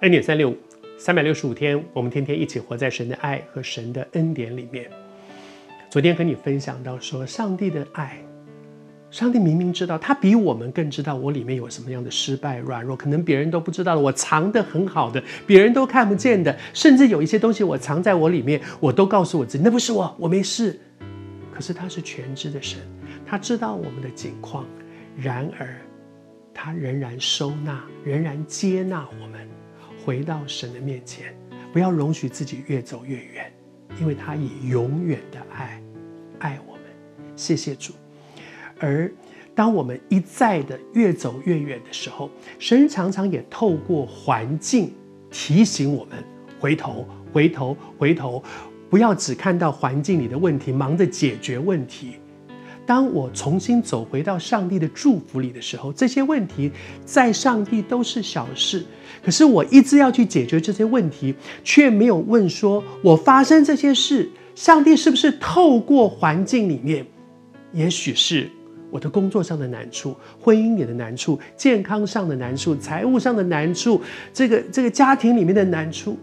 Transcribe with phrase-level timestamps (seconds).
[0.00, 0.56] 恩典三六五，
[0.98, 4.90] 三百六十五天，我们天天一起活在神的爱和神的恩典里面。
[5.88, 8.18] 昨天和你分享到说，上帝的爱，
[9.10, 20.78] 上帝明明知道，他比我们更知道我里面有什么样的失败、软弱，可能别人都不知道的，我藏得很好的，别人都看不见的，甚至有一些东西我藏在我里面，我都告诉我自己，那不是我，我没事。
[21.50, 22.78] 可是他是全知的神，
[23.24, 24.66] 他知道我们的境况，
[25.16, 25.74] 然而
[26.52, 29.48] 他仍然收纳，仍然接纳我们。
[30.06, 31.36] 回到神的面前，
[31.72, 33.52] 不要容许自己越走越远，
[34.00, 35.82] 因为他以永远的爱
[36.38, 36.82] 爱我们。
[37.34, 37.92] 谢谢主。
[38.78, 39.10] 而
[39.52, 44.92] 当我们一再的越走越远的时候，神常常也透过环境
[45.28, 46.22] 提醒我们
[46.60, 48.40] 回头、回头、回头，
[48.88, 52.12] 不要只看到环境里的问题，忙着解决问题。
[52.86, 56.70] 当我重新走回到上帝的祝福里的时候，这些问题
[57.04, 58.84] 在上帝都是小事。
[59.24, 67.04] 可是我一直要去解决这些问题，却没有问说：我发生这些事，上帝是不是透过环境里面？
[67.72, 68.48] 也许是
[68.88, 74.00] 我的工作上的难处、婚姻里的难处、健康上的难处、财务上的难处、
[74.32, 76.16] 这个这个家庭里面的难处。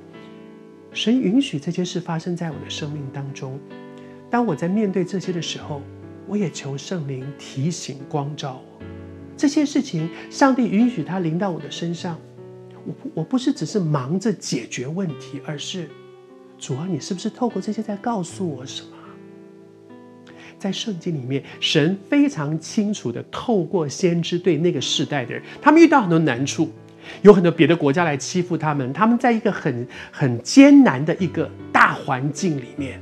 [0.93, 3.59] 神允许这些事发生在我的生命当中。
[4.29, 5.81] 当我在面对这些的时候，
[6.27, 8.83] 我也求圣灵提醒、光照我，
[9.35, 12.17] 这些事情，上帝允许他临到我的身上。
[12.85, 15.89] 我不，我不是只是忙着解决问题，而是
[16.57, 18.89] 主啊，你是不是透过这些在告诉我什么？
[20.59, 26.69] 在圣经里面，神非常清楚的透过先知对那个世代的人，他们遇到很多难处，
[27.21, 33.01] 有很多别的国家来欺负他们，他们在一个很很艰难的一个大环境里面。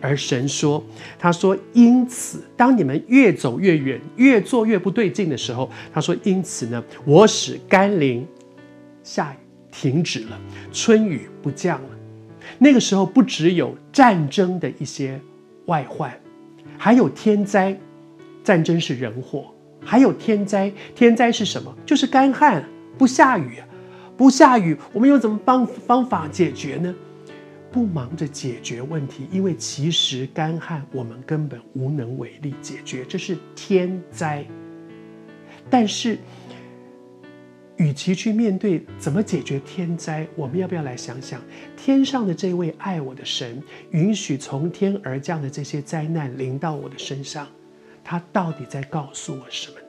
[0.00, 0.82] 而神说
[1.18, 8.26] ：“他说，因此，当你们越走越远，越做越不对劲的时候，他说，因此呢，我使甘霖
[9.02, 9.36] 下雨
[9.70, 10.40] 停止了，
[10.72, 11.88] 春雨不降了。
[12.58, 15.20] 那个时候，不只有战争的一些
[15.66, 16.12] 外患，
[16.76, 17.76] 还有天灾。
[18.44, 19.52] 战争是人祸，
[19.84, 20.72] 还有天灾。
[20.94, 21.76] 天灾是什么？
[21.84, 22.64] 就是干旱，
[22.96, 23.62] 不下雨，
[24.16, 26.94] 不下雨，我们用怎么方方法解决呢？”
[27.70, 34.44] 不忙着解决问题，因为其实干旱我们根本无能为力解决，这是天灾。
[35.70, 36.18] 但是，
[37.76, 41.42] 与其去面对怎么解决天灾，我们要不要来想想，
[41.76, 47.46] 天上的这位爱我的神，允许从天而降的这些灾难临到我的身上，
[48.02, 49.86] 他到底在告诉我什么呢？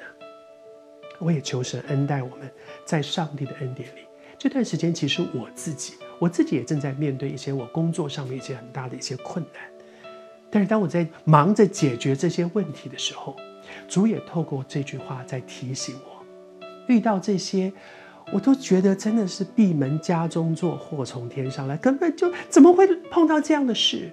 [1.20, 2.52] 我也求神恩待我们，
[2.86, 4.02] 在上帝的恩典里。
[4.38, 9.63] 这段时间，其实我自己，我自己也正在面对一些我工作上面一些很大的一些困难。
[10.52, 13.35] 但是当我在忙着解决这些问题的时候，
[13.88, 16.25] 主也透过这句话在提醒我：
[16.88, 17.72] 遇到这些，
[18.34, 24.12] 我都觉得真的是闭门家中坐，祸从天上来，根本就怎么会碰到这样的事？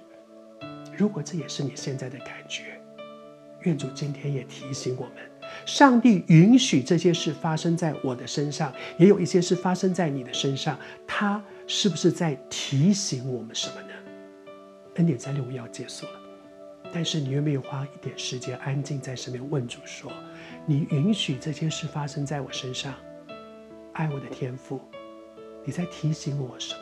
[0.95, 2.79] 如果这也是你现在的感觉，
[3.61, 5.13] 愿主今天也提醒我们。
[5.65, 10.77] 上帝允许这些事发生在我的身上，也有一些事发生在你的身上。
[11.07, 13.89] 他是不是在提醒我们什么呢？
[14.95, 16.11] 恩典三六五要结束了，
[16.93, 20.11] 但是你愿不愿意花一点时间安静在身边问主说
[20.65, 22.95] ：“你允许这件事发生在我身上，
[23.93, 24.79] 爱我的天赋，
[25.65, 26.79] 你在提醒我什么？”